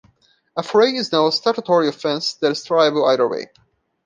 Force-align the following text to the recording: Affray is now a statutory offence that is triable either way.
Affray 0.57 0.95
is 0.95 1.11
now 1.11 1.27
a 1.27 1.31
statutory 1.31 1.87
offence 1.87 2.33
that 2.33 2.51
is 2.51 2.65
triable 2.65 3.07
either 3.07 3.27
way. 3.27 3.49